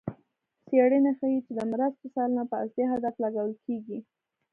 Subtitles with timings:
[0.67, 3.99] څېړنې ښيي چې د مرستو سلنه په اصلي هدف لګول کېږي.